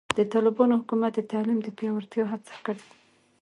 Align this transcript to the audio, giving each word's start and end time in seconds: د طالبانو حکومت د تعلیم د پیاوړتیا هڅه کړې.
د 0.17 0.19
طالبانو 0.33 0.79
حکومت 0.81 1.11
د 1.15 1.21
تعلیم 1.31 1.59
د 1.63 1.67
پیاوړتیا 1.77 2.23
هڅه 2.31 2.55
کړې. 2.65 2.83